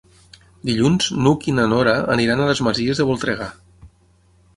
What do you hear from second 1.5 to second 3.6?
i na Nora aniran a les Masies de Voltregà.